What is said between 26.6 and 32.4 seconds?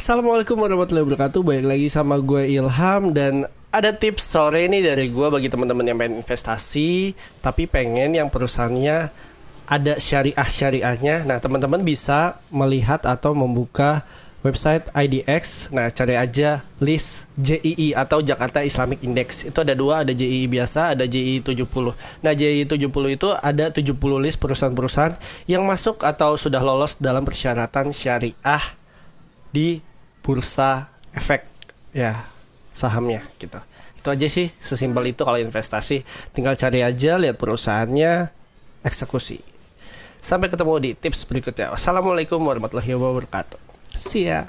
lolos dalam persyaratan syariah di bursa efek ya